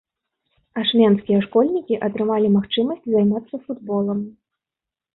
Ашмянскія 0.83 1.39
школьнікі 1.45 2.01
атрымалі 2.09 2.47
магчымасць 2.57 3.07
займацца 3.15 3.55
футболам. 3.71 4.19